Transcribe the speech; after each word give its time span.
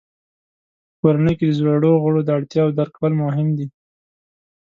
په 0.95 0.95
کورنۍ 1.01 1.33
کې 1.37 1.45
د 1.49 1.53
زړو 1.59 1.91
غړو 2.03 2.21
د 2.25 2.29
اړتیاوو 2.37 2.75
درک 2.77 2.91
کول 2.97 3.13
مهم 3.23 3.47
دي. 3.57 3.67